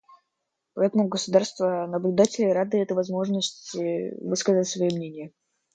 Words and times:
Поэтому 0.73 1.07
государства-наблюдатели 1.09 2.49
рады 2.49 2.79
этой 2.79 2.93
возможности 2.93 4.15
высказать 4.25 4.67
свои 4.67 4.87
мнения. 4.87 5.31